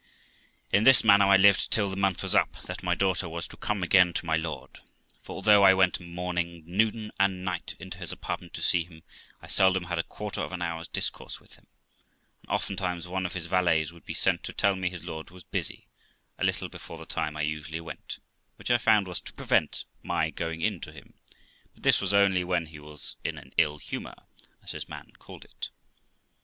[0.71, 3.55] In this manner I lived till the month was up that my daughter was to
[3.55, 4.79] come again to my lord,
[5.21, 9.03] for, although I went morning, noon, and night, into his apartment to see him,
[9.43, 11.67] I seldom had a quarter of an hour's discourse with him,
[12.41, 15.43] and oftentimes one of his valets would be sent to tell me his lord was
[15.43, 15.85] busy,
[16.39, 18.17] a little before the time I usually went,
[18.55, 21.13] which I found was to prevent my going in to him,
[21.75, 24.15] but this was only when he was in an ill humour,
[24.63, 25.69] as his man called it.